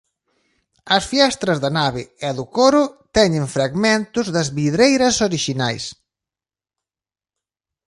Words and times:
As 0.95 1.03
fiestras 1.11 1.57
da 1.63 1.71
nave 1.79 2.03
e 2.27 2.29
do 2.37 2.45
coro 2.57 2.83
teñen 3.17 3.45
fragmentos 3.55 4.27
das 4.35 4.47
vidreiras 4.57 5.15
orixinais. 5.29 5.83